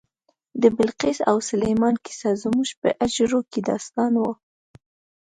[0.61, 4.23] د بلقیس او سلیمان کیسه زموږ په حجرو کې داستان و.